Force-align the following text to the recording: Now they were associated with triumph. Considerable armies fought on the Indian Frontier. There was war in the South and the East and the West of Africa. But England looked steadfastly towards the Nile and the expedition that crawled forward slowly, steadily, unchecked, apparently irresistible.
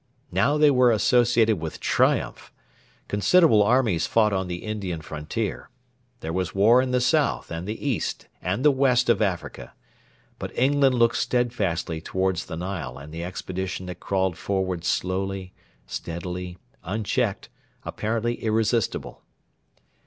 Now 0.31 0.57
they 0.57 0.71
were 0.71 0.89
associated 0.91 1.59
with 1.59 1.79
triumph. 1.79 2.51
Considerable 3.07 3.61
armies 3.61 4.07
fought 4.07 4.33
on 4.33 4.47
the 4.47 4.63
Indian 4.65 4.99
Frontier. 4.99 5.69
There 6.21 6.33
was 6.33 6.55
war 6.55 6.81
in 6.81 6.89
the 6.89 6.99
South 6.99 7.51
and 7.51 7.67
the 7.67 7.87
East 7.87 8.27
and 8.41 8.65
the 8.65 8.71
West 8.71 9.09
of 9.11 9.21
Africa. 9.21 9.73
But 10.39 10.57
England 10.57 10.95
looked 10.95 11.17
steadfastly 11.17 12.01
towards 12.01 12.47
the 12.47 12.57
Nile 12.57 12.97
and 12.97 13.13
the 13.13 13.23
expedition 13.23 13.85
that 13.85 13.99
crawled 13.99 14.39
forward 14.39 14.83
slowly, 14.85 15.53
steadily, 15.85 16.57
unchecked, 16.83 17.49
apparently 17.83 18.43
irresistible. 18.43 19.21